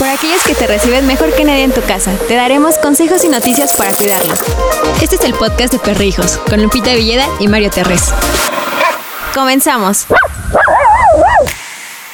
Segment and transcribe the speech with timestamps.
[0.00, 3.28] Por aquellos que te reciben mejor que nadie en tu casa, te daremos consejos y
[3.28, 4.40] noticias para cuidarlos.
[5.02, 8.04] Este es el podcast de Perrijos, con Lupita Villeda y Mario Terrés.
[9.34, 10.06] Comenzamos.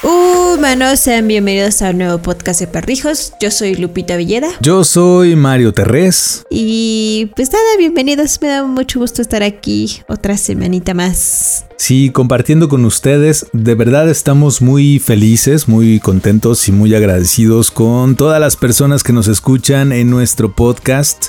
[0.09, 3.33] Humanos, sean bienvenidos a un nuevo podcast de Perrijos.
[3.41, 4.47] Yo soy Lupita Villeda.
[4.61, 6.45] Yo soy Mario Terrés.
[6.49, 8.41] Y pues nada, bienvenidos.
[8.41, 11.65] Me da mucho gusto estar aquí otra semanita más.
[11.77, 13.47] Sí, compartiendo con ustedes.
[13.53, 19.13] De verdad estamos muy felices, muy contentos y muy agradecidos con todas las personas que
[19.13, 21.27] nos escuchan en nuestro podcast.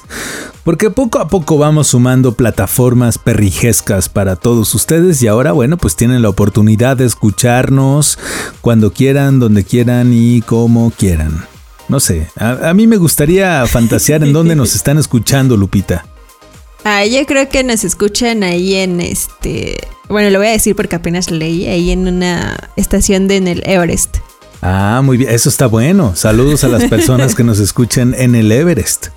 [0.68, 5.96] Porque poco a poco vamos sumando plataformas perrijescas para todos ustedes y ahora, bueno, pues
[5.96, 8.20] tienen la oportunidad de escucharnos
[8.60, 11.46] cuando quieran, donde quieran y como quieran.
[11.88, 16.06] No sé, a, mí me gustaría fantasear en dónde nos están escuchando, Lupita.
[16.84, 19.78] Ah, yo creo que nos escuchan ahí en este.
[20.10, 23.64] Bueno, lo voy a decir porque apenas leí, ahí en una estación de en el
[23.66, 24.18] Everest.
[24.62, 26.14] Ah, muy bien, eso está bueno.
[26.18, 29.12] Saludos a las personas que nos escuchan en el Everest.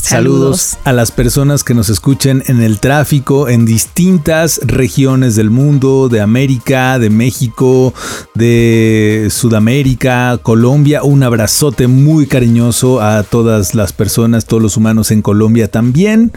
[0.00, 0.78] Saludos.
[0.84, 6.20] a las personas que nos escuchen en el tráfico en distintas regiones del mundo, de
[6.20, 7.92] América, de México,
[8.34, 11.02] de Sudamérica, Colombia.
[11.02, 16.32] Un abrazote muy cariñoso a todas las personas, todos los humanos en Colombia también.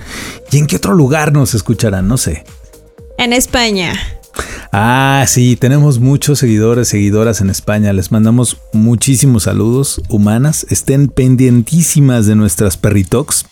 [0.52, 2.08] ¿Y en qué otro lugar nos escucharán?
[2.08, 2.44] No sé.
[3.18, 4.21] En España.
[4.74, 7.92] Ah, sí, tenemos muchos seguidores, seguidoras en España.
[7.92, 10.66] Les mandamos muchísimos saludos humanas.
[10.70, 13.46] Estén pendientísimas de nuestras perritox,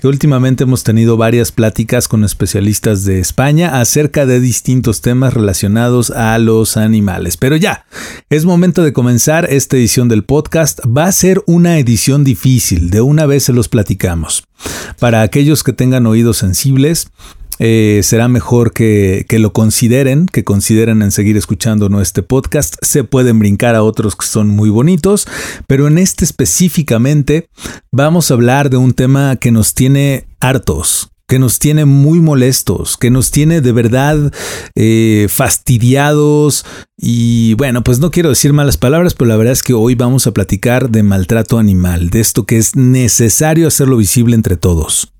[0.00, 6.10] que últimamente hemos tenido varias pláticas con especialistas de España acerca de distintos temas relacionados
[6.10, 7.36] a los animales.
[7.36, 7.84] Pero ya,
[8.30, 10.80] es momento de comenzar esta edición del podcast.
[10.86, 14.44] Va a ser una edición difícil, de una vez se los platicamos.
[14.98, 17.08] Para aquellos que tengan oídos sensibles,
[17.58, 22.74] eh, será mejor que, que, lo consideren, que consideren en seguir escuchando nuestro podcast.
[22.82, 25.26] Se pueden brincar a otros que son muy bonitos,
[25.66, 27.48] pero en este específicamente
[27.92, 32.96] vamos a hablar de un tema que nos tiene hartos, que nos tiene muy molestos,
[32.96, 34.32] que nos tiene de verdad
[34.74, 36.64] eh, fastidiados
[36.96, 40.26] y bueno, pues no quiero decir malas palabras, pero la verdad es que hoy vamos
[40.26, 45.13] a platicar de maltrato animal, de esto que es necesario hacerlo visible entre todos.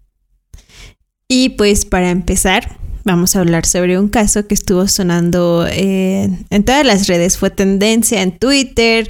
[1.28, 6.84] Y pues para empezar, vamos a hablar sobre un caso que estuvo sonando en todas
[6.84, 9.08] las redes, fue tendencia en Twitter,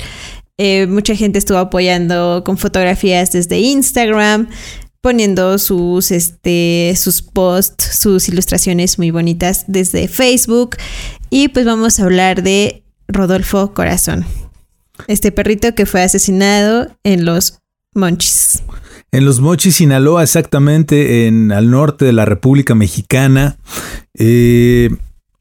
[0.56, 4.48] eh, mucha gente estuvo apoyando con fotografías desde Instagram,
[5.00, 10.76] poniendo sus, este, sus posts, sus ilustraciones muy bonitas desde Facebook.
[11.30, 14.24] Y pues vamos a hablar de Rodolfo Corazón,
[15.08, 17.58] este perrito que fue asesinado en los
[17.94, 18.62] Monchis.
[19.14, 23.58] En los Mochis, Sinaloa, exactamente en al norte de la República Mexicana.
[24.12, 24.90] Eh,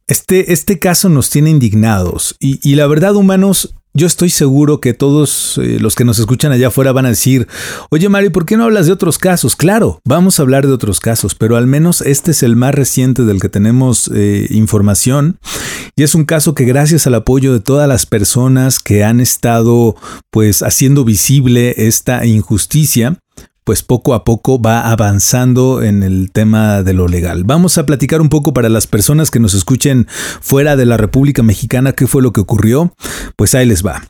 [0.06, 4.94] este, este caso nos tiene indignados y, y la verdad, humanos, yo estoy seguro que
[4.94, 7.48] todos eh, los que nos escuchan allá afuera van a decir,
[7.90, 9.56] oye Mario, ¿por qué no hablas de otros casos?
[9.56, 13.24] Claro, vamos a hablar de otros casos, pero al menos este es el más reciente
[13.24, 15.40] del que tenemos eh, información
[15.96, 19.96] y es un caso que gracias al apoyo de todas las personas que han estado
[20.30, 23.20] pues haciendo visible esta injusticia,
[23.64, 27.44] pues poco a poco va avanzando en el tema de lo legal.
[27.44, 30.08] Vamos a platicar un poco para las personas que nos escuchen
[30.42, 32.94] fuera de la República Mexicana qué fue lo que ocurrió.
[33.36, 34.04] Pues ahí les va.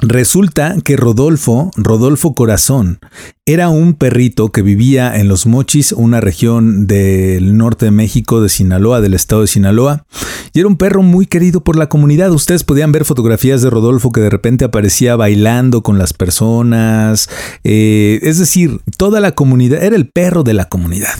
[0.00, 2.98] Resulta que Rodolfo, Rodolfo Corazón,
[3.46, 8.50] era un perrito que vivía en Los Mochis, una región del norte de México, de
[8.50, 10.04] Sinaloa, del estado de Sinaloa,
[10.52, 12.30] y era un perro muy querido por la comunidad.
[12.32, 17.30] Ustedes podían ver fotografías de Rodolfo que de repente aparecía bailando con las personas,
[17.64, 21.14] eh, es decir, toda la comunidad, era el perro de la comunidad.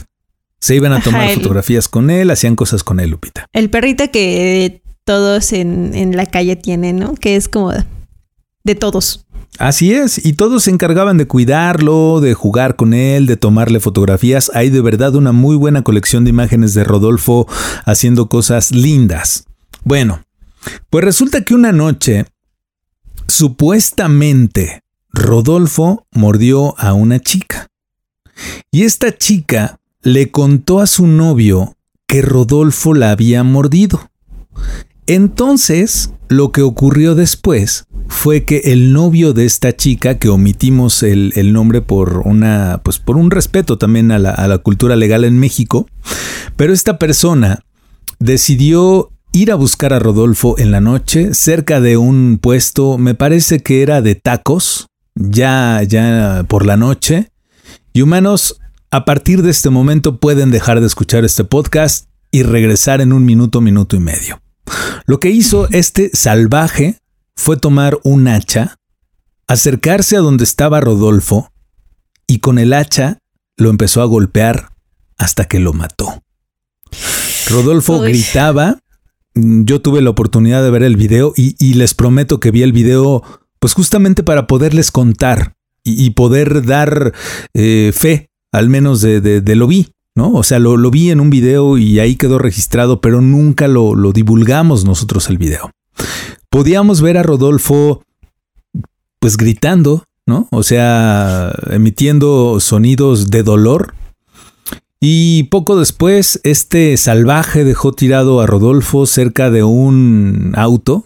[0.61, 3.47] Se iban a tomar fotografías con él, hacían cosas con él, Lupita.
[3.55, 7.15] El perrito que todos en, en la calle tienen, ¿no?
[7.15, 7.73] Que es como
[8.67, 9.25] de todos.
[9.59, 14.51] Así es, y todos se encargaban de cuidarlo, de jugar con él, de tomarle fotografías.
[14.53, 17.47] Hay de verdad una muy buena colección de imágenes de Rodolfo
[17.87, 19.47] haciendo cosas lindas.
[19.83, 20.23] Bueno,
[20.91, 22.27] pues resulta que una noche,
[23.29, 27.69] supuestamente, Rodolfo mordió a una chica.
[28.71, 31.77] Y esta chica le contó a su novio
[32.07, 34.11] que Rodolfo la había mordido.
[35.07, 41.53] Entonces, lo que ocurrió después fue que el novio de esta chica, que omitimos el,
[41.53, 45.39] nombre por una, pues por un respeto también a la, a la cultura legal en
[45.39, 45.87] México,
[46.57, 47.61] pero esta persona
[48.19, 53.61] decidió ir a buscar a Rodolfo en la noche cerca de un puesto, me parece
[53.61, 57.31] que era de tacos, ya, ya por la noche.
[57.93, 63.01] Y humanos, a partir de este momento pueden dejar de escuchar este podcast y regresar
[63.01, 64.41] en un minuto, minuto y medio.
[65.07, 67.01] Lo que hizo este salvaje
[67.35, 68.77] fue tomar un hacha
[69.49, 71.53] acercarse a donde estaba Rodolfo
[72.27, 73.19] y con el hacha
[73.57, 74.71] lo empezó a golpear
[75.17, 76.23] hasta que lo mató.
[77.49, 78.81] Rodolfo gritaba.
[79.35, 83.23] Yo tuve la oportunidad de ver el video y, les prometo que vi el video
[83.59, 87.13] pues justamente para poderles contar y, poder dar
[87.55, 90.33] eh, fe, al menos de, de, lo vi, ¿no?
[90.33, 93.95] O sea, lo, lo, vi en un video y ahí quedó registrado, pero nunca lo,
[93.95, 95.71] lo divulgamos nosotros el video.
[96.49, 98.03] Podíamos ver a Rodolfo
[99.21, 100.49] pues gritando, ¿no?
[100.51, 103.95] O sea, emitiendo sonidos de dolor.
[105.01, 111.05] Y poco después, este salvaje dejó tirado a Rodolfo cerca de un auto.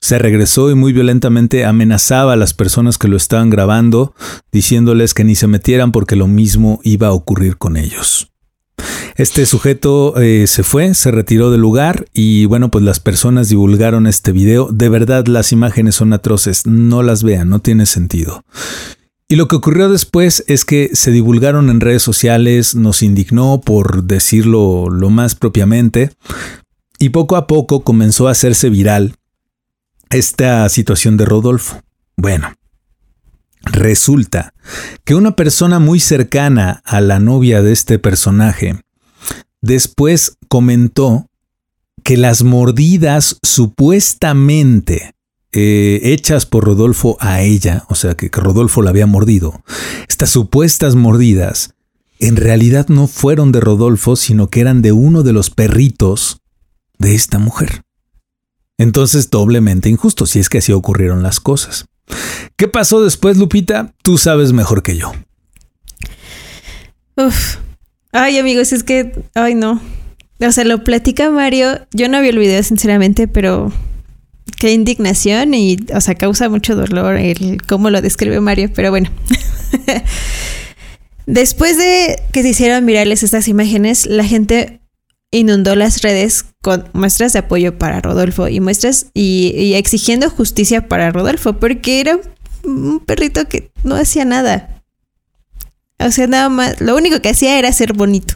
[0.00, 4.14] Se regresó y muy violentamente amenazaba a las personas que lo estaban grabando,
[4.52, 8.30] diciéndoles que ni se metieran porque lo mismo iba a ocurrir con ellos.
[9.16, 14.06] Este sujeto eh, se fue, se retiró del lugar y bueno, pues las personas divulgaron
[14.06, 14.68] este video.
[14.70, 18.44] De verdad las imágenes son atroces, no las vean, no tiene sentido.
[19.28, 24.04] Y lo que ocurrió después es que se divulgaron en redes sociales, nos indignó por
[24.04, 26.12] decirlo lo más propiamente,
[26.98, 29.17] y poco a poco comenzó a hacerse viral
[30.10, 31.82] esta situación de Rodolfo.
[32.16, 32.52] Bueno,
[33.62, 34.54] resulta
[35.04, 38.80] que una persona muy cercana a la novia de este personaje
[39.60, 41.26] después comentó
[42.02, 45.14] que las mordidas supuestamente
[45.52, 49.62] eh, hechas por Rodolfo a ella, o sea que, Rodolfo la había mordido,
[50.08, 51.74] estas supuestas mordidas
[52.20, 56.40] en realidad no fueron de Rodolfo, sino que eran de uno de los perritos
[56.98, 57.82] de esta mujer.
[58.78, 61.86] Entonces doblemente injusto, si es que así ocurrieron las cosas.
[62.56, 63.94] ¿Qué pasó después, Lupita?
[64.02, 65.12] Tú sabes mejor que yo.
[67.16, 67.56] Uf,
[68.12, 69.80] Ay, amigos, es que, ay, no.
[70.40, 71.86] O sea, lo platica Mario.
[71.92, 73.72] Yo no vi el video, sinceramente, pero
[74.58, 79.10] qué indignación y, o sea, causa mucho dolor el cómo lo describe Mario, pero bueno.
[81.26, 84.77] Después de que se hicieron virales estas imágenes, la gente
[85.30, 91.10] inundó las redes con muestras de apoyo para Rodolfo y muestras y, exigiendo justicia para
[91.10, 92.18] Rodolfo, porque era
[92.64, 94.82] un perrito que no hacía nada.
[95.98, 98.34] O sea, nada más, lo único que hacía era ser bonito.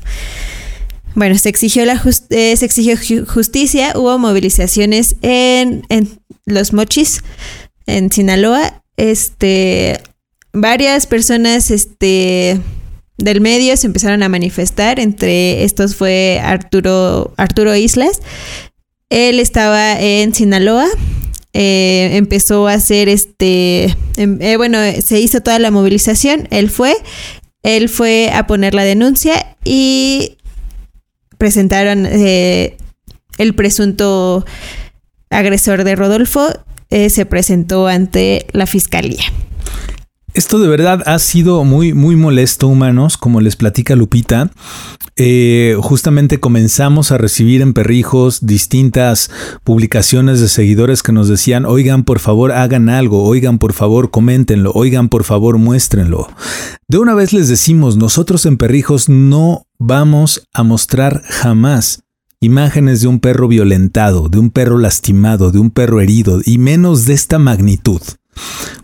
[1.15, 2.97] Bueno, se exigió, la eh, se exigió
[3.27, 5.83] justicia, hubo movilizaciones en,
[6.47, 7.23] Los Mochis,
[7.87, 8.83] en Sinaloa.
[8.97, 10.01] Este,
[10.53, 12.61] varias personas este,
[13.23, 18.21] del medio se empezaron a manifestar, entre estos fue Arturo, Arturo Islas.
[19.11, 20.89] Él estaba en Sinaloa,
[21.53, 26.95] eh, empezó a hacer este, em, eh, bueno, se hizo toda la movilización, él fue,
[27.63, 30.39] él fue a poner la denuncia y
[31.39, 32.77] presentaron eh,
[33.39, 34.45] el presunto
[35.31, 36.49] agresor de Rodolfo,
[36.91, 39.25] eh, se presentó ante la fiscalía.
[40.35, 44.51] Esto de verdad ha sido muy, muy molesto, humanos, como les platica Lupita.
[45.17, 49.31] Eh, justamente comenzamos a recibir en Perrijos distintas
[49.63, 54.73] publicaciones de seguidores que nos decían, oigan, por favor, hagan algo, oigan, por favor, coméntenlo,
[54.75, 56.29] oigan, por favor, muéstrenlo.
[56.89, 62.05] De una vez les decimos, nosotros en Perrijos no vamos a mostrar jamás
[62.41, 67.05] imágenes de un perro violentado, de un perro lastimado, de un perro herido, y menos
[67.05, 68.01] de esta magnitud.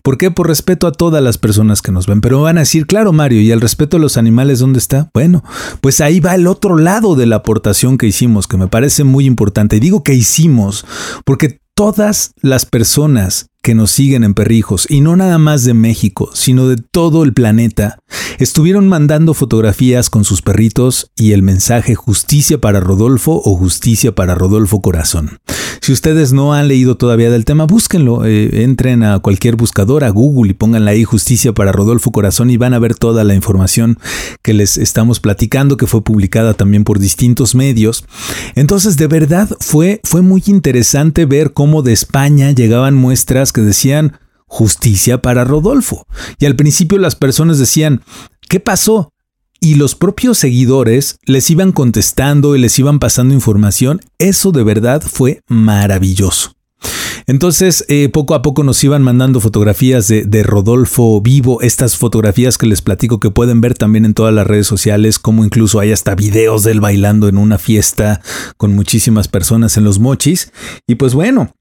[0.02, 0.30] ¿Por qué?
[0.30, 2.20] Por respeto a todas las personas que nos ven.
[2.20, 5.10] Pero van a decir, claro, Mario, ¿y el respeto a los animales dónde está?
[5.12, 5.42] Bueno,
[5.80, 9.26] pues ahí va el otro lado de la aportación que hicimos, que me parece muy
[9.26, 9.76] importante.
[9.76, 10.86] Y digo que hicimos,
[11.24, 16.30] porque todas las personas que nos siguen en Perrijos, y no nada más de México,
[16.32, 17.98] sino de todo el planeta,
[18.38, 24.34] estuvieron mandando fotografías con sus perritos y el mensaje justicia para Rodolfo o justicia para
[24.34, 25.38] Rodolfo Corazón.
[25.80, 30.10] Si ustedes no han leído todavía del tema, búsquenlo, eh, entren a cualquier buscador, a
[30.10, 33.98] Google y pónganle ahí justicia para Rodolfo Corazón y van a ver toda la información
[34.42, 38.04] que les estamos platicando, que fue publicada también por distintos medios.
[38.54, 45.22] Entonces, de verdad fue, fue muy interesante ver cómo de España llegaban muestras decían justicia
[45.22, 46.06] para Rodolfo.
[46.38, 48.02] Y al principio las personas decían,
[48.48, 49.12] ¿qué pasó?
[49.60, 54.00] Y los propios seguidores les iban contestando y les iban pasando información.
[54.18, 56.54] Eso de verdad fue maravilloso.
[57.26, 62.56] Entonces, eh, poco a poco nos iban mandando fotografías de, de, Rodolfo vivo, estas fotografías
[62.56, 65.92] que les platico que pueden ver también en todas las redes sociales, como incluso hay
[65.92, 68.22] hasta videos de él bailando en una fiesta
[68.56, 70.52] con muchísimas personas en los mochis.
[70.86, 71.52] Y pues bueno,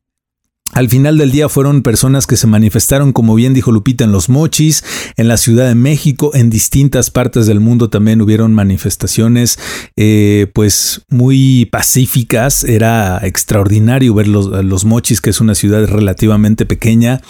[0.73, 4.29] al final del día fueron personas que se manifestaron, como bien dijo Lupita, en los
[4.29, 4.83] mochis,
[5.15, 9.59] en la Ciudad de México, en distintas partes del mundo también hubieron manifestaciones
[9.95, 12.63] eh, pues muy pacíficas.
[12.63, 17.21] Era extraordinario ver los, los mochis, que es una ciudad relativamente pequeña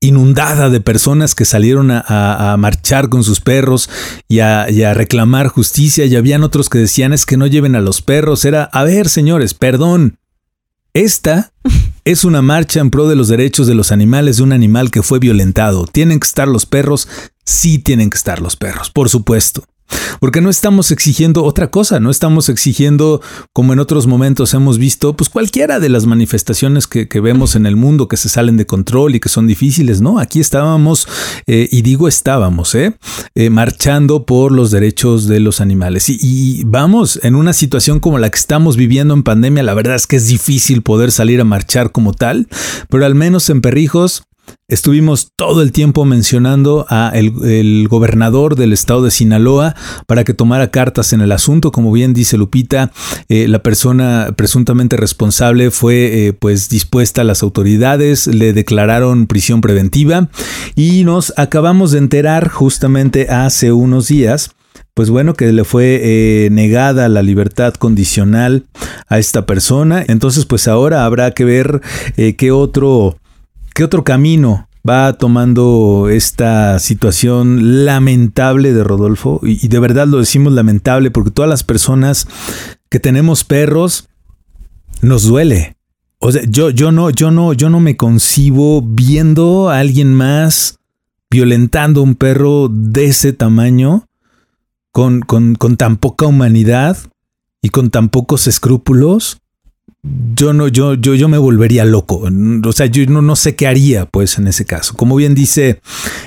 [0.00, 3.88] inundada de personas que salieron a, marchar con sus perros
[4.28, 7.74] y a, y a, reclamar justicia y habían otros que decían es que no lleven
[7.74, 8.44] a los perros.
[8.44, 10.18] Era, a ver señores, perdón.
[10.96, 11.52] Esta
[12.06, 15.02] es una marcha en pro de los derechos de los animales de un animal que
[15.02, 15.84] fue violentado.
[15.84, 17.06] ¿Tienen que estar los perros?
[17.44, 19.62] Sí tienen que estar los perros, por supuesto.
[20.20, 23.20] Porque no estamos exigiendo otra cosa, no estamos exigiendo,
[23.52, 27.76] como en otros momentos hemos visto, pues cualquiera de las manifestaciones que, vemos en el
[27.76, 30.18] mundo que se salen de control y que son difíciles, ¿no?
[30.18, 31.08] Aquí estábamos,
[31.46, 32.96] eh, y digo estábamos, ¿eh?
[33.34, 33.50] ¿eh?
[33.50, 36.08] marchando por los derechos de los animales.
[36.08, 39.96] Y, y vamos, en una situación como la que estamos viviendo en pandemia, la verdad
[39.96, 42.48] es que es difícil poder salir a marchar como tal,
[42.90, 44.24] pero al menos en Perrijos
[44.68, 49.76] Estuvimos todo el tiempo mencionando a el, gobernador del estado de Sinaloa
[50.08, 51.70] para que tomara cartas en el asunto.
[51.70, 52.90] Como bien dice Lupita,
[53.28, 59.60] eh, la persona presuntamente responsable fue eh, pues dispuesta a las autoridades, le declararon prisión
[59.60, 60.30] preventiva
[60.74, 64.50] y nos acabamos de enterar justamente hace unos días
[64.94, 68.64] pues bueno, que le fue eh, negada la libertad condicional
[69.08, 70.02] a esta persona.
[70.08, 71.82] Entonces, pues ahora habrá que ver
[72.16, 73.18] qué otro
[73.76, 79.38] ¿Qué otro camino va tomando esta situación lamentable de Rodolfo?
[79.42, 82.26] Y, de verdad lo decimos lamentable porque todas las personas
[82.88, 84.08] que tenemos perros
[85.02, 85.76] nos duele.
[86.20, 90.78] O sea, yo, yo no, yo no, yo no me concibo viendo a alguien más
[91.28, 94.06] violentando a un perro de ese tamaño,
[94.90, 96.96] con, con, con tan poca humanidad
[97.60, 99.36] y con tan pocos escrúpulos
[100.36, 102.28] yo no, yo, yo, yo me volvería loco.
[102.64, 104.94] O sea, yo no, no sé qué haría, pues, en ese caso.
[104.94, 105.80] Como bien dice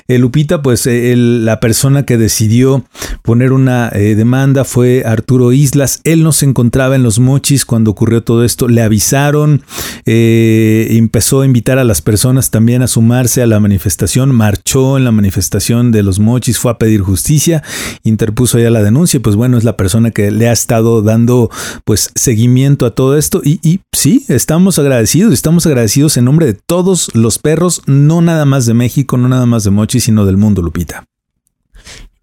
[0.08, 2.84] eh, Lupita, pues eh, la persona que decidió
[3.22, 6.00] poner una eh, demanda fue Arturo Islas.
[6.04, 8.68] Él no se encontraba en los mochis cuando ocurrió todo esto.
[8.68, 9.62] Le avisaron,
[10.04, 14.34] empezó a invitar a las personas también a sumarse a la manifestación.
[14.34, 17.62] Marchó en la manifestación de los mochis, fue a pedir justicia,
[18.02, 19.20] interpuso ya la denuncia.
[19.20, 21.48] Pues bueno, es la persona que le ha estado dando,
[21.84, 23.40] pues, seguimiento a todo esto.
[23.44, 28.44] y y sí, estamos agradecidos, estamos agradecidos en nombre de todos los perros, no nada
[28.44, 31.04] más de México, no nada más de Mochi, sino del mundo, Lupita.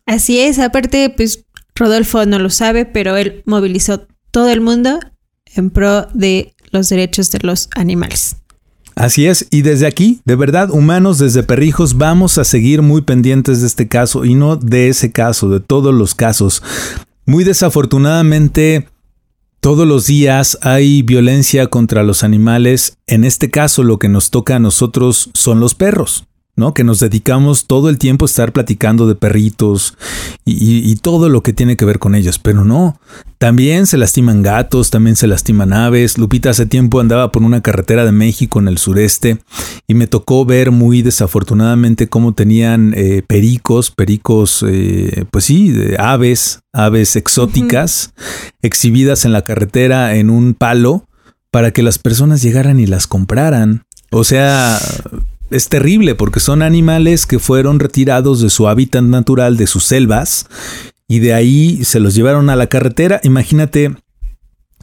[0.05, 4.99] Así es, aparte, pues Rodolfo no lo sabe, pero él movilizó todo el mundo
[5.55, 8.37] en pro de los derechos de los animales.
[8.95, 13.61] Así es, y desde aquí, de verdad, humanos desde perrijos, vamos a seguir muy pendientes
[13.61, 16.63] de este caso y no de ese caso, de todos los casos.
[17.25, 18.87] Muy desafortunadamente,
[19.59, 22.97] todos los días hay violencia contra los animales.
[23.07, 26.25] En este caso lo que nos toca a nosotros son los perros.
[26.57, 26.73] ¿No?
[26.73, 29.95] Que nos dedicamos todo el tiempo a estar platicando de perritos
[30.43, 32.99] y, todo lo que tiene que ver con ellos, pero no.
[33.37, 36.17] También se lastiman gatos, también se lastiman aves.
[36.17, 39.37] Lupita hace tiempo andaba por una carretera de México en el sureste
[39.87, 45.97] y me tocó ver muy desafortunadamente cómo tenían eh, pericos, pericos, eh, pues sí, de
[45.99, 48.13] aves, aves exóticas,
[48.63, 51.05] exhibidas en la carretera en un palo
[51.51, 53.83] para que las personas llegaran y las compraran.
[54.09, 54.79] O sea,
[55.49, 60.47] es terrible porque son animales que fueron retirados de su hábitat natural, de sus selvas,
[61.07, 63.21] y de ahí se los llevaron a la carretera.
[63.23, 63.95] Imagínate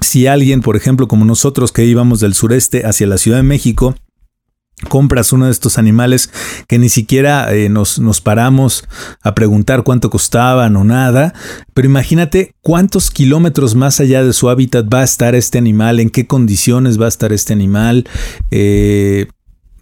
[0.01, 3.95] si alguien, por ejemplo, como nosotros que íbamos del sureste hacia la Ciudad de México,
[4.89, 6.31] compras uno de estos animales
[6.67, 8.85] que ni siquiera eh, nos, nos, paramos
[9.23, 11.33] a preguntar cuánto costaban o nada,
[11.75, 16.11] pero imagínate cuántos kilómetros más allá de su hábitat va a estar este animal, en
[16.11, 18.09] qué condiciones va a estar este animal,
[18.51, 19.29] eh,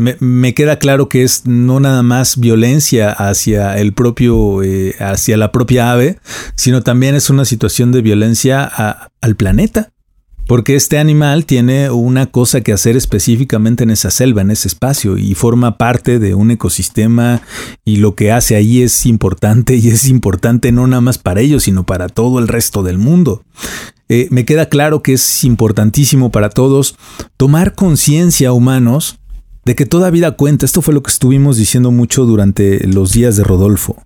[0.02, 5.52] me, queda claro que es no nada más violencia hacia el propio, eh, hacia la
[5.52, 6.18] propia ave,
[6.54, 9.92] sino también es una situación de violencia al planeta.
[10.46, 15.16] Porque este animal tiene una cosa que hacer específicamente en esa selva, en ese espacio,
[15.16, 17.42] y forma parte de un ecosistema
[17.84, 21.62] y lo que hace ahí es importante y es importante no nada más para ellos,
[21.62, 23.44] sino para todo el resto del mundo.
[24.08, 26.96] Eh, me queda claro que es importantísimo para todos
[27.38, 29.20] tomar conciencia humanos
[29.64, 30.66] de que toda vida cuenta.
[30.66, 34.02] Esto fue lo que estuvimos diciendo mucho durante los días de Rodolfo.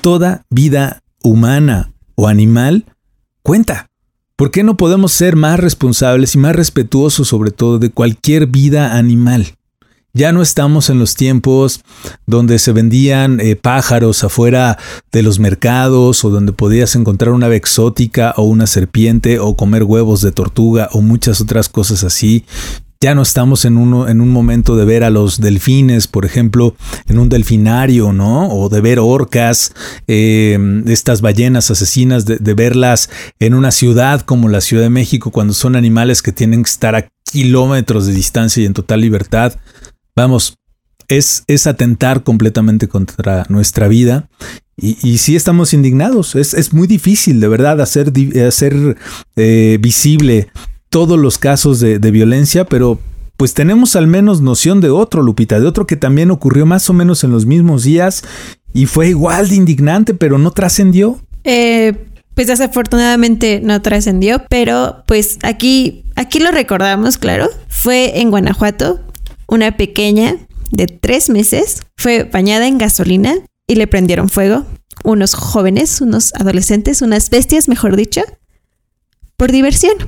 [0.00, 2.84] Toda vida humana o animal
[3.42, 3.88] cuenta.
[4.36, 8.96] ¿Por qué no podemos ser más responsables y más respetuosos sobre todo de cualquier vida
[8.96, 9.56] animal?
[10.12, 11.82] Ya no estamos en los tiempos
[12.26, 14.78] donde se vendían eh, pájaros afuera
[15.12, 19.84] de los mercados o donde podías encontrar una ave exótica o una serpiente o comer
[19.84, 22.46] huevos de tortuga o muchas otras cosas así.
[23.06, 26.74] Ya no estamos en, en un momento de ver a los delfines, por ejemplo,
[27.06, 28.48] en un delfinario, ¿no?
[28.48, 29.72] O de ver orcas,
[30.08, 33.08] eh, estas ballenas asesinas, de, verlas
[33.38, 36.96] en una ciudad como la Ciudad de México, cuando son animales que tienen que estar
[36.96, 39.54] a kilómetros de distancia y en total libertad.
[40.16, 40.56] Vamos,
[41.06, 44.28] es, es atentar completamente contra nuestra vida.
[44.76, 46.34] Y, y sí estamos indignados.
[46.34, 48.12] Es, es, muy difícil, de verdad, hacer,
[48.44, 48.96] hacer
[49.36, 50.48] eh, visible
[50.96, 52.98] todos los casos de, violencia, pero
[53.36, 56.94] pues tenemos al menos noción de otro, Lupita, de otro que también ocurrió más o
[56.94, 58.24] menos en los mismos días
[58.72, 61.20] y fue igual de indignante, pero no trascendió.
[61.44, 67.50] Eh, pues desafortunadamente no trascendió, pero pues aquí, aquí lo recordamos, claro.
[67.68, 68.98] Fue en Guanajuato,
[69.48, 70.38] una pequeña
[70.70, 73.34] de tres meses fue bañada en gasolina
[73.66, 74.64] y le prendieron fuego.
[75.04, 78.22] Unos jóvenes, unos adolescentes, unas bestias, mejor dicho,
[79.36, 79.98] por diversión.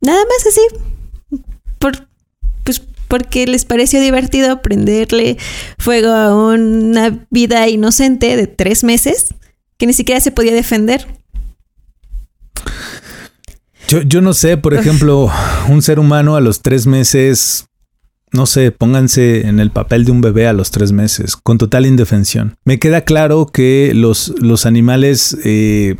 [0.00, 1.40] Nada más así.
[1.78, 2.08] Por,
[2.64, 5.36] pues porque les pareció divertido prenderle
[5.78, 9.34] fuego a una vida inocente de tres meses
[9.78, 11.06] que ni siquiera se podía defender.
[13.88, 15.30] Yo, yo no sé, por ejemplo,
[15.68, 17.68] un ser humano a los tres meses
[18.32, 21.86] no sé, pónganse en el papel de un bebé a los tres meses, con total
[21.86, 22.56] indefensión.
[22.64, 25.96] Me queda claro que los, los animales eh,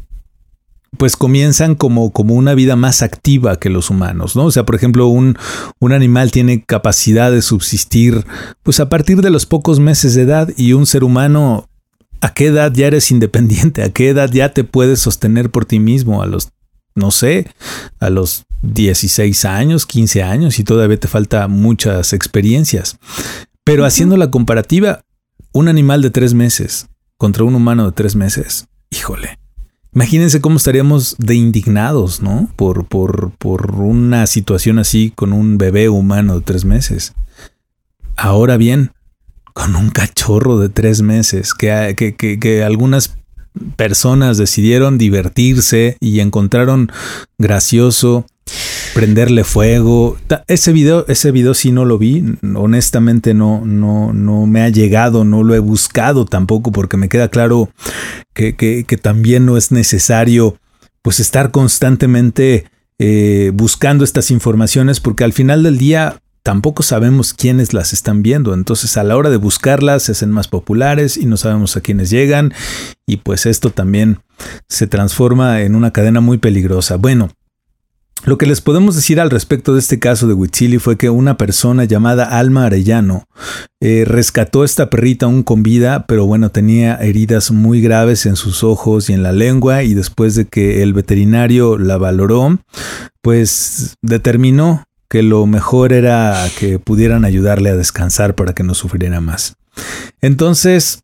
[0.96, 4.44] pues comienzan como, como una vida más activa que los humanos, ¿no?
[4.46, 5.36] O sea, por ejemplo, un,
[5.78, 8.26] un, animal tiene capacidad de subsistir
[8.62, 11.68] pues a partir de los pocos meses de edad y un ser humano,
[12.20, 13.82] ¿a qué edad ya eres independiente?
[13.82, 16.22] ¿A qué edad ya te puedes sostener por ti mismo?
[16.22, 16.50] A los,
[16.94, 17.48] no sé,
[18.00, 22.98] a los 16 años, 15 años y todavía te falta muchas experiencias.
[23.64, 25.02] Pero haciendo la comparativa,
[25.52, 29.38] un animal de tres meses contra un humano de tres meses, híjole.
[29.96, 32.50] Imagínense cómo estaríamos de indignados, ¿no?
[32.56, 37.14] Por, por, por una situación así con un bebé humano de tres meses.
[38.14, 38.92] Ahora bien,
[39.54, 43.16] con un cachorro de tres meses, que, que, que, que algunas
[43.76, 46.92] personas decidieron divertirse y encontraron
[47.38, 48.26] gracioso
[48.96, 50.16] prenderle fuego.
[50.48, 52.24] Ese video, ese video sí no lo vi.
[52.54, 57.28] Honestamente no, no, no me ha llegado, no lo he buscado tampoco, porque me queda
[57.28, 57.68] claro
[58.32, 60.56] que, que, también no es necesario
[61.02, 67.74] pues estar constantemente eh, buscando estas informaciones, porque al final del día tampoco sabemos quiénes
[67.74, 68.54] las están viendo.
[68.54, 72.09] Entonces a la hora de buscarlas se hacen más populares y no sabemos a quiénes
[72.09, 72.54] llegan.
[73.06, 74.20] Y pues esto también
[74.68, 76.96] se transforma en una cadena muy peligrosa.
[76.96, 77.28] Bueno,
[78.24, 81.37] lo que les podemos decir al respecto de este caso de Huitzili fue que una
[81.37, 83.29] persona llamada Alma Arellano
[83.81, 88.64] eh, rescató esta perrita aún con vida, pero bueno, tenía heridas muy graves en sus
[88.64, 92.59] ojos y en la lengua y después de que el veterinario la valoró,
[93.20, 99.20] pues determinó que lo mejor era que pudieran ayudarle a descansar para que no sufriera
[99.20, 99.57] más.
[100.20, 101.02] Entonces,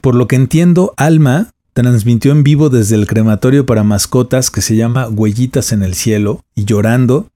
[0.00, 4.76] por lo que entiendo, Alma transmitió en vivo desde el crematorio para mascotas que se
[4.76, 7.28] llama Huellitas en el Cielo y llorando,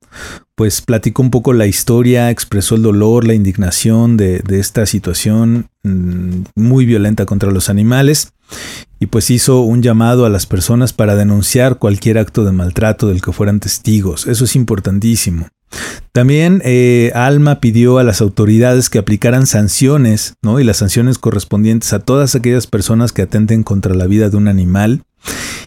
[0.54, 6.44] pues platicó un poco la historia, expresó el dolor, la indignación de, esta situación mmm,
[6.54, 8.32] muy violenta contra los animales
[9.00, 13.22] y pues hizo un llamado a las personas para denunciar cualquier acto de maltrato del
[13.22, 14.26] que fueran testigos.
[14.26, 15.48] Eso es importantísimo.
[16.12, 20.60] También eh, Alma pidió a las autoridades que aplicaran sanciones, ¿no?
[20.60, 24.48] Y las sanciones correspondientes a todas aquellas personas que atenten contra la vida de un
[24.48, 25.02] animal.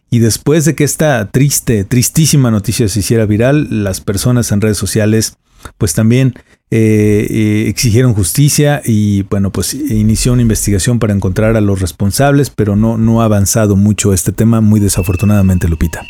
[0.10, 4.78] Y después de que esta triste, tristísima noticia se hiciera viral, las personas en redes
[4.78, 5.38] sociales
[5.78, 6.34] pues también
[6.70, 12.50] eh, eh, exigieron justicia y bueno, pues inició una investigación para encontrar a los responsables,
[12.50, 16.02] pero no, no ha avanzado mucho este tema, muy desafortunadamente, Lupita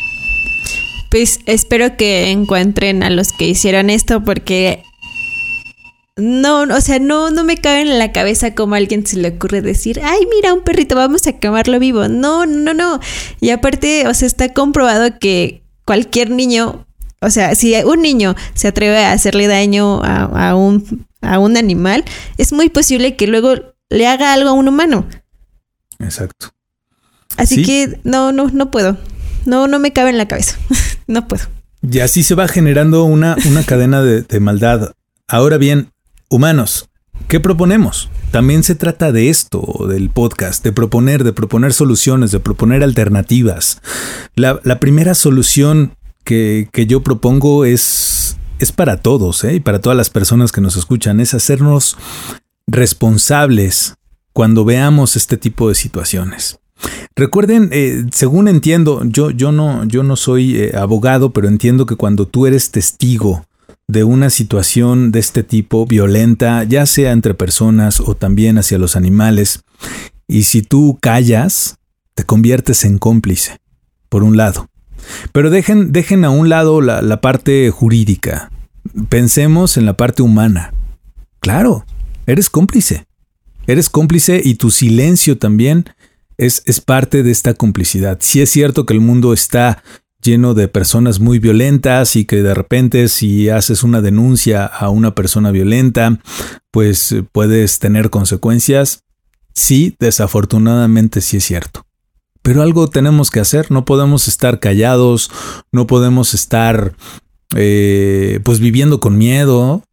[1.09, 4.83] pues espero que encuentren a los que hicieron esto porque
[6.17, 9.29] no, o sea, no, no me cabe en la cabeza como a alguien se le
[9.29, 12.07] ocurre decir, ay, mira, un perrito, vamos a quemarlo vivo.
[12.07, 12.99] No, no, no.
[13.39, 16.87] Y aparte, o sea, está comprobado que cualquier niño,
[17.21, 21.55] o sea, si un niño se atreve a hacerle daño a, a un, a un
[21.55, 22.03] animal,
[22.39, 23.53] es muy posible que luego
[23.89, 25.07] le haga algo a un humano.
[25.99, 26.49] Exacto.
[27.37, 27.63] Así ¿Sí?
[27.63, 28.97] que no, no, no puedo.
[29.47, 30.57] No, no me cabe en la cabeza.
[31.07, 31.45] no puedo.
[31.81, 34.91] Y así se va generando una, una cadena de, maldad.
[35.25, 35.93] Ahora bien,
[36.29, 36.89] humanos,
[37.29, 38.09] ¿qué proponemos?
[38.31, 43.81] También se trata de esto, del podcast, de proponer, de proponer soluciones, de proponer alternativas.
[44.35, 45.93] La, la primera solución
[46.25, 49.53] que, que, yo propongo es, es para todos ¿eh?
[49.53, 51.95] y para todas las personas que nos escuchan, es hacernos
[52.67, 53.95] responsables
[54.33, 56.59] cuando veamos este tipo de situaciones.
[57.15, 61.95] Recuerden, eh, según entiendo, yo, yo, no, yo no soy eh, abogado, pero entiendo que
[61.95, 63.45] cuando tú eres testigo
[63.87, 68.95] de una situación de este tipo violenta, ya sea entre personas o también hacia los
[68.95, 69.63] animales,
[70.27, 71.77] y si tú callas,
[72.13, 73.59] te conviertes en cómplice,
[74.09, 74.69] por un lado.
[75.31, 78.51] Pero dejen, dejen a un lado la, la parte jurídica.
[79.09, 80.73] Pensemos en la parte humana.
[81.39, 81.85] claro,
[82.25, 83.05] eres cómplice.
[83.67, 85.85] Eres cómplice y tu silencio también
[86.37, 88.17] es, es parte de esta complicidad.
[88.21, 89.83] Si es cierto que el mundo está
[90.21, 95.15] lleno de personas muy violentas y que de repente si haces una denuncia a una
[95.15, 96.19] persona violenta,
[96.71, 99.03] pues puedes tener consecuencias.
[99.53, 101.85] Sí, desafortunadamente sí es cierto.
[102.41, 105.31] Pero algo tenemos que hacer, no podemos estar callados,
[105.71, 106.93] no podemos estar
[107.55, 109.83] eh, pues viviendo con miedo,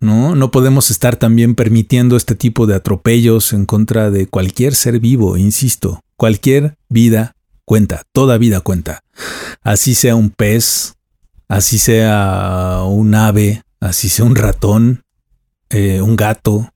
[0.00, 0.34] ¿no?
[0.34, 5.36] No podemos estar también permitiendo este tipo de atropellos en contra de cualquier ser vivo,
[5.36, 7.34] insisto, cualquier vida
[7.64, 9.02] cuenta, toda vida cuenta.
[9.62, 10.94] Así sea un pez,
[11.48, 15.04] así sea un ave, así sea un ratón,
[15.70, 16.72] eh, un gato,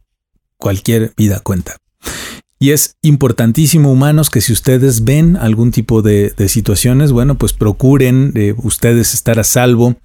[0.56, 1.76] cualquier vida cuenta.
[2.62, 8.30] Y es importantísimo, humanos, que si ustedes ven algún tipo de, situaciones, bueno, pues procuren
[8.36, 9.96] eh, ustedes estar a salvo,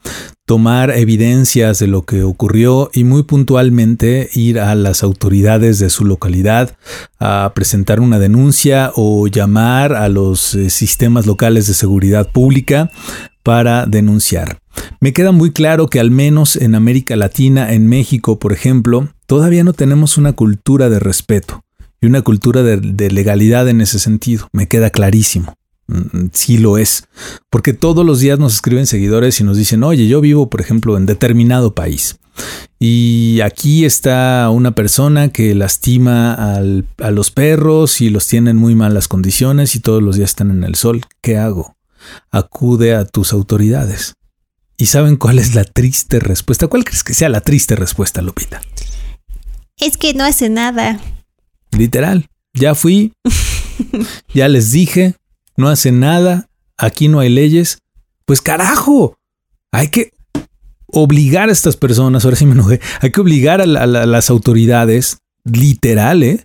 [0.47, 6.03] tomar evidencias de lo que ocurrió y muy puntualmente ir a las autoridades de su
[6.03, 6.75] localidad
[7.19, 12.89] a presentar una denuncia o llamar a los eh, sistemas locales de seguridad pública
[13.43, 14.57] para denunciar.
[14.99, 19.63] Me queda muy claro que al menos en América Latina, en México, por ejemplo, todavía
[19.63, 21.63] no tenemos una cultura de respeto
[22.01, 24.47] y una cultura de, legalidad en ese sentido.
[24.51, 25.55] Me queda clarísimo.
[25.87, 27.07] Mm, sí lo es.
[27.49, 30.97] Porque todos los días nos escriben seguidores y nos dicen, oye, yo vivo, por ejemplo,
[30.97, 32.17] en determinado país.
[32.79, 38.75] Y aquí está una persona que lastima a los perros y los tiene en muy
[38.75, 41.03] malas condiciones y todos los días están en el sol.
[41.21, 41.75] ¿Qué hago?
[42.29, 44.13] Acude a tus autoridades.
[44.77, 46.67] ¿Y saben cuál es la triste respuesta?
[46.67, 48.61] ¿Cuál crees que sea la triste respuesta, Lupita?
[49.79, 50.99] Es que no hace nada.
[51.77, 52.27] Literal.
[52.53, 53.13] Ya fui,
[54.33, 55.15] ya les dije,
[55.55, 57.79] no hace nada, aquí no hay leyes.
[58.25, 59.17] Pues carajo,
[59.71, 60.11] hay que
[60.87, 66.23] obligar a estas personas, ahora sí me enojé, hay que obligar a, las autoridades, literal,
[66.23, 66.43] ¿eh?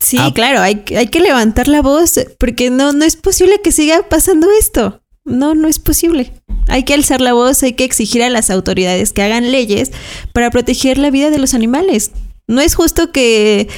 [0.00, 4.08] Sí, claro, hay, hay, que levantar la voz porque no, no es posible que siga
[4.08, 5.00] pasando esto.
[5.24, 6.32] No, no es posible.
[6.66, 9.92] Hay que alzar la voz, hay que exigir a las autoridades que hagan leyes
[10.32, 12.10] para proteger la vida de los animales.
[12.48, 13.68] No es justo que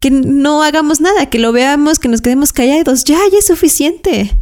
[0.00, 3.04] que no hagamos nada, que lo veamos, que nos quedemos callados.
[3.04, 4.36] Ya, ya es suficiente.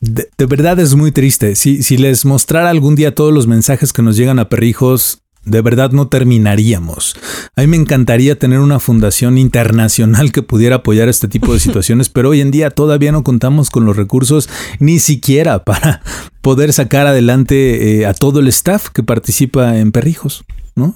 [0.00, 1.56] De, verdad es muy triste.
[1.56, 5.60] Si, si les mostrara algún día todos los mensajes que nos llegan a perrijos, de
[5.62, 7.16] verdad no terminaríamos.
[7.56, 12.08] A mí me encantaría tener una fundación internacional que pudiera apoyar este tipo de situaciones,
[12.08, 16.02] pero hoy en día todavía no contamos con los recursos ni siquiera para
[16.40, 20.44] poder sacar adelante eh, a todo el staff que participa en Perrijos.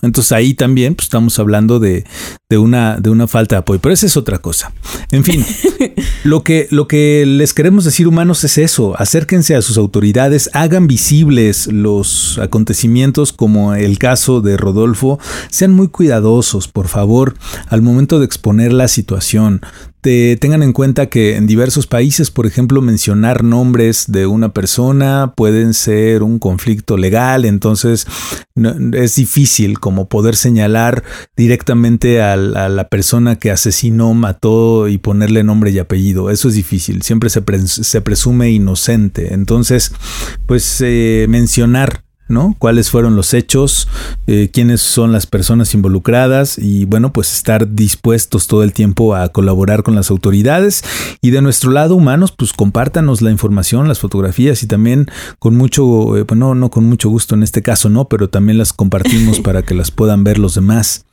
[0.03, 2.05] Entonces ahí también pues, estamos hablando de,
[2.51, 4.73] una, de una falta de apoyo, pero esa es otra cosa.
[5.13, 5.45] En fin,
[6.25, 10.89] lo que, lo que les queremos decir humanos es eso, acérquense a sus autoridades, hagan
[10.89, 17.37] visibles los acontecimientos como el caso de Rodolfo, sean muy cuidadosos, por favor,
[17.69, 19.61] al momento de exponer la situación
[20.41, 25.75] tengan en cuenta que en diversos países, por ejemplo, mencionar nombres de una persona pueden
[25.75, 28.07] ser un conflicto legal, entonces
[28.93, 31.05] es difícil como poder señalar
[31.37, 36.31] directamente a, la persona que asesinó, mató y ponerle nombre y apellido.
[36.31, 39.35] Eso es difícil, siempre se, se presume inocente.
[39.35, 39.93] Entonces,
[40.47, 42.55] pues eh, mencionar ¿no?
[42.59, 43.89] ¿Cuáles fueron los hechos?
[44.27, 46.59] Eh, ¿Quiénes son las personas involucradas?
[46.59, 50.85] Y bueno, pues estar dispuestos todo el tiempo a colaborar con las autoridades.
[51.21, 56.17] Y de nuestro lado, humanos, pues compártanos la información, las fotografías y también con mucho,
[56.17, 58.09] eh, bueno, no con mucho gusto en este caso, ¿no?
[58.09, 61.05] Pero también las compartimos para que las puedan ver los demás.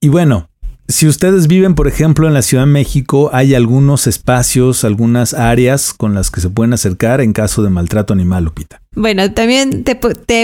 [0.00, 0.48] Y bueno,
[0.88, 5.94] si ustedes viven, por ejemplo, en la Ciudad de México, hay algunos espacios, algunas áreas
[5.94, 8.82] con las que se pueden acercar en caso de maltrato animal, Lupita.
[8.94, 9.96] Bueno, también te,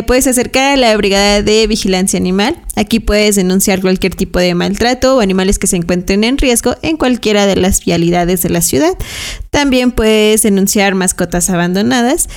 [0.02, 2.56] puedes acercar a la Brigada de Vigilancia Animal.
[2.76, 6.96] Aquí puedes denunciar cualquier tipo de maltrato o animales que se encuentren en riesgo en
[6.96, 8.96] cualquiera de las vialidades de la ciudad.
[9.50, 12.28] También puedes denunciar mascotas abandonadas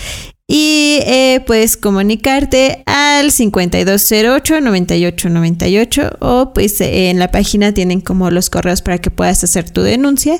[0.53, 8.81] y eh, puedes comunicarte al 5208-9898 o pues en la página tienen como los correos
[8.81, 10.37] para que puedas hacer tu denuncia.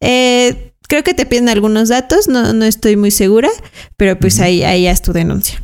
[0.00, 3.48] Eh, creo que te piden algunos datos, no, no estoy muy segura,
[3.96, 5.60] pero pues ahí, ahí haz tu denuncia.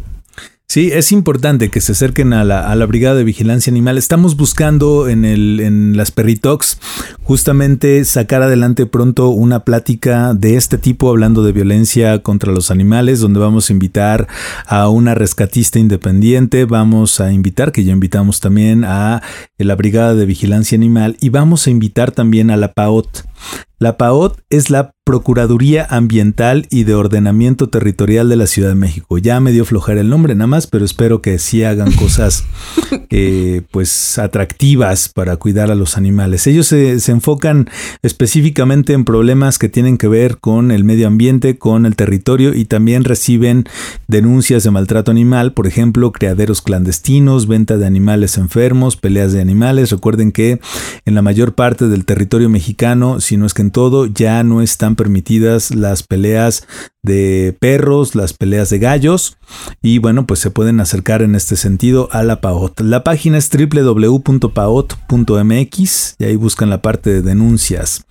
[0.67, 3.97] Sí, es importante que se acerquen a la, a la, Brigada de Vigilancia Animal.
[3.97, 6.79] Estamos buscando en, el, en las Perritox
[7.23, 13.21] justamente sacar adelante pronto una plática de este tipo hablando de violencia contra los animales,
[13.21, 14.27] donde vamos a invitar
[14.67, 19.23] a una rescatista independiente, vamos a invitar, que ya invitamos también a
[19.59, 23.34] la Brigada de Vigilancia Animal y vamos a invitar también a la PAOT.
[23.79, 29.19] La PAOT es la Procuraduría Ambiental y de Ordenamiento Territorial de la Ciudad de México.
[29.19, 32.45] Ya me dio flojera el nombre nada más, pero espero que sí hagan cosas
[33.11, 36.47] eh, pues atractivas para cuidar a los animales.
[36.47, 37.69] Ellos se, se, enfocan
[38.03, 42.65] específicamente en problemas que tienen que ver con el medio ambiente, con el territorio y
[42.65, 43.67] también reciben
[44.09, 49.91] denuncias de maltrato animal, por ejemplo, criaderos clandestinos, venta de animales enfermos, peleas de animales.
[49.91, 50.61] Recuerden que
[51.05, 54.63] en la mayor parte del territorio mexicano, si no es que en todo, ya no
[54.63, 56.67] están permitidas las peleas
[57.03, 59.37] de perros, las peleas de gallos
[59.83, 62.81] y bueno, pues se pueden acercar en este sentido a la PAOT.
[62.81, 64.55] La página es www.paot.mx
[66.19, 68.05] y ahí buscan la parte de denuncias.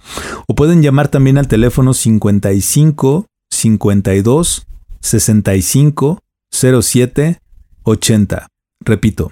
[0.47, 4.67] O pueden llamar también al teléfono 55 52
[4.99, 6.19] 65
[6.51, 7.39] 07
[7.83, 8.47] 80.
[8.81, 9.31] Repito,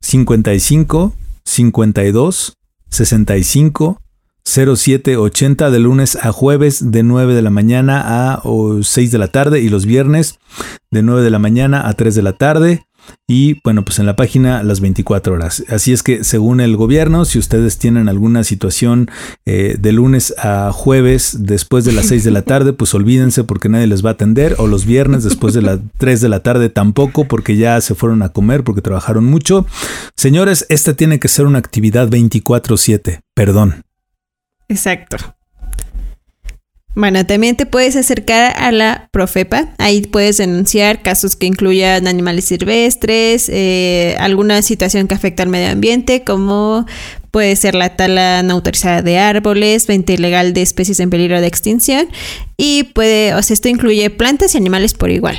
[0.00, 2.56] 55 52
[2.88, 4.00] 65
[4.46, 8.42] 0780 de lunes a jueves de 9 de la mañana a
[8.80, 10.38] 6 de la tarde y los viernes
[10.90, 12.86] de 9 de la mañana a 3 de la tarde.
[13.28, 15.64] Y bueno, pues en la página las 24 horas.
[15.68, 19.10] Así es que según el gobierno, si ustedes tienen alguna situación
[19.44, 23.68] eh, de lunes a jueves después de las 6 de la tarde, pues olvídense porque
[23.68, 24.56] nadie les va a atender.
[24.58, 28.22] O los viernes después de las 3 de la tarde tampoco porque ya se fueron
[28.22, 29.66] a comer porque trabajaron mucho.
[30.16, 33.20] Señores, esta tiene que ser una actividad 24/7.
[33.34, 33.86] Perdón.
[34.68, 35.16] Exacto.
[36.96, 39.74] Bueno, también te puedes acercar a la Profepa.
[39.76, 45.70] Ahí puedes denunciar casos que incluyan animales silvestres, eh, alguna situación que afecta al medio
[45.70, 46.86] ambiente, como
[47.30, 51.46] puede ser la tala no autorizada de árboles, venta ilegal de especies en peligro de
[51.46, 52.08] extinción
[52.56, 55.38] y puede, o sea, esto incluye plantas y animales por igual.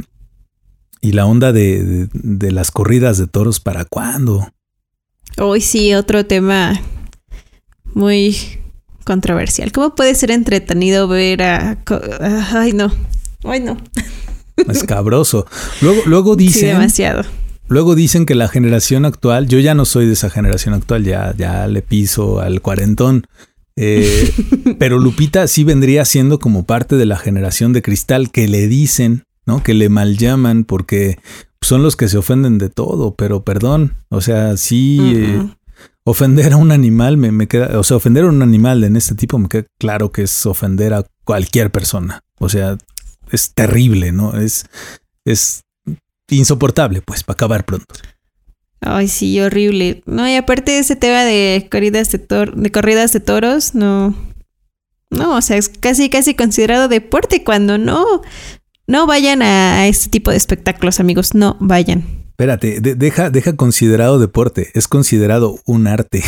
[1.03, 4.49] la onda de, las corridas de toros, ¿para cuándo?
[5.39, 6.81] Hoy sí, otro tema
[7.95, 8.37] muy
[9.05, 9.73] controversial.
[9.73, 11.79] ¿Cómo puede ser entretenido ver a...
[12.53, 12.93] Ay, no.
[13.45, 13.77] Ay, no.
[14.69, 15.47] Escabroso.
[15.81, 16.71] Luego, luego dicen...
[16.71, 17.25] demasiado.
[17.69, 21.35] Luego dicen que la generación actual, yo ya no soy de esa generación actual, ya,
[21.37, 23.27] ya le piso al cuarentón.
[23.77, 24.33] Eh,
[24.79, 29.25] pero Lupita sí vendría siendo como parte de la generación de cristal que le dicen,
[29.49, 29.63] ¿no?
[29.63, 31.19] Que le mal llaman porque
[31.63, 35.49] son los que se ofenden de todo, pero perdón, o sea, sí, eh,
[36.05, 39.15] ofender a un animal me, me, queda, o sea, ofender a un animal en este
[39.15, 42.77] tipo me queda claro que es ofender a cualquier persona, o sea,
[43.33, 44.39] es terrible, ¿no?
[44.39, 44.67] Es,
[45.25, 45.63] es
[46.29, 47.87] insoportable, pues, para acabar pronto.
[48.83, 50.03] Ay, sí, horrible.
[50.05, 52.19] No, y aparte de ese tema de corridas de,
[52.55, 54.15] de corridas de toros, no.
[55.11, 58.05] No, o sea, es casi, casi considerado deporte cuando no.
[58.89, 61.35] No vayan a, este tipo de espectáculos, amigos.
[61.35, 62.05] No vayan.
[62.31, 64.71] Espérate, deja, deja considerado deporte.
[64.75, 66.25] Es considerado un arte.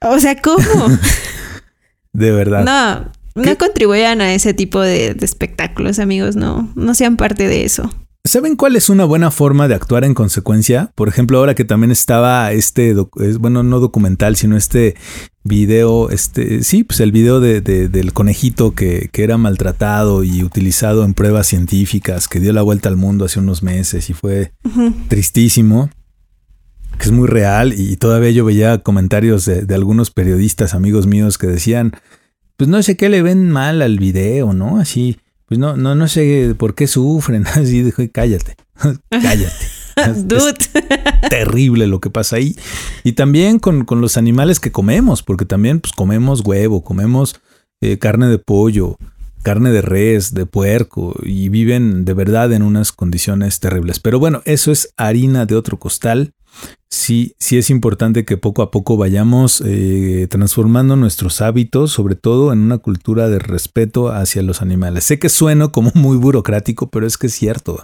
[0.00, 0.58] O sea, ¿cómo?
[2.14, 2.64] de verdad.
[2.64, 6.36] No, no contribuyan a ese tipo de, de espectáculos, amigos.
[6.36, 7.90] No, no sean parte de eso.
[8.30, 10.92] ¿Saben cuál es una buena forma de actuar en consecuencia?
[10.94, 12.94] Por ejemplo, ahora que también estaba este,
[13.40, 14.94] bueno, no documental, sino este
[15.42, 21.04] video, este, sí, pues el video de, del conejito que, que, era maltratado y utilizado
[21.04, 24.52] en pruebas científicas, que dio la vuelta al mundo hace unos meses y fue
[25.08, 25.90] tristísimo,
[26.98, 31.36] que es muy real y todavía yo veía comentarios de, de algunos periodistas, amigos míos,
[31.36, 31.94] que decían,
[32.56, 34.78] pues no sé qué le ven mal al video, ¿no?
[34.78, 35.18] Así
[35.50, 37.44] pues no, no, no sé por qué sufren.
[37.54, 38.54] Así dijo, cállate,
[39.10, 39.66] cállate.
[40.14, 40.54] Dude.
[41.28, 42.54] terrible lo que pasa ahí.
[43.02, 47.40] Y también con, los animales que comemos, porque también pues, comemos huevo, comemos
[47.80, 48.96] eh, carne de pollo,
[49.42, 53.98] carne de res, de puerco, y viven de verdad en unas condiciones terribles.
[53.98, 56.32] Pero bueno, eso es harina de otro costal
[56.88, 62.52] sí, sí es importante que poco a poco vayamos eh, transformando nuestros hábitos, sobre todo
[62.52, 65.04] en una cultura de respeto hacia los animales.
[65.04, 67.82] Sé que sueno como muy burocrático, pero es que es cierto.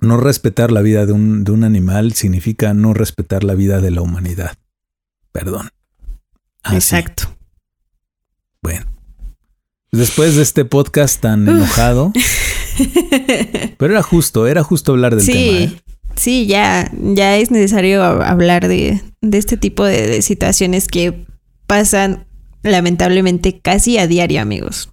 [0.00, 3.90] No respetar la vida de un, de un animal significa no respetar la vida de
[3.90, 4.56] la humanidad.
[5.32, 5.70] Perdón.
[6.72, 7.34] Exacto.
[8.62, 8.86] Bueno.
[9.92, 12.12] Después de este podcast tan enojado.
[13.78, 15.58] pero era justo, era justo hablar del tema.
[15.58, 15.80] ¿eh?
[16.16, 21.26] Sí, ya, ya es necesario hablar de, este tipo de, situaciones que
[21.66, 22.26] pasan
[22.62, 24.90] lamentablemente casi a diario, amigos.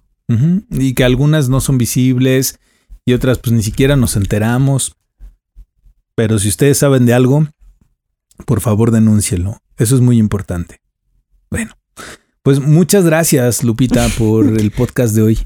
[0.70, 2.58] Y que algunas no son visibles
[3.04, 4.96] y otras pues ni siquiera nos enteramos.
[6.14, 7.46] Pero si ustedes saben de algo,
[8.46, 9.58] por favor denúncielo.
[9.76, 10.80] Eso es muy importante.
[11.50, 11.76] Bueno,
[12.42, 15.38] pues muchas gracias Lupita por el podcast de hoy.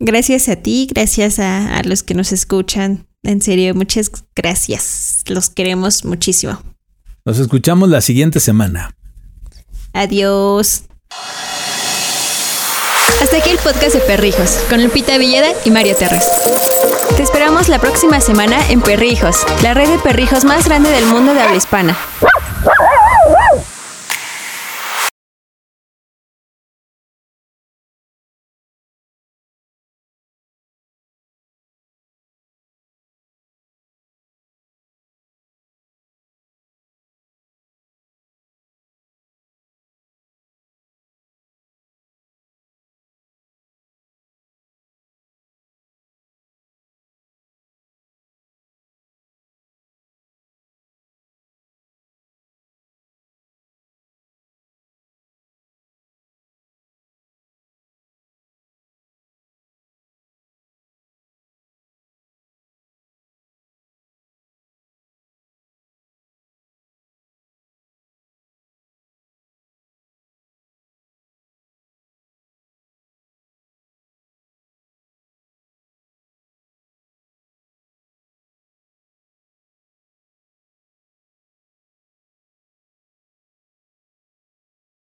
[0.00, 3.07] Gracias a ti, gracias a los que nos escuchan.
[3.22, 5.24] En serio, muchas gracias.
[5.26, 6.62] Los queremos muchísimo.
[7.24, 8.94] Nos escuchamos la siguiente semana.
[9.92, 10.84] Adiós.
[13.22, 16.24] Hasta aquí el podcast de Perrijos, con Lupita Villeda y Mario Terres.
[17.16, 21.34] Te esperamos la próxima semana en Perrijos, la red de perrijos más grande del mundo
[21.34, 21.96] de habla hispana.